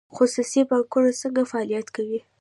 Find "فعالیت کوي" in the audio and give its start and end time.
1.51-2.19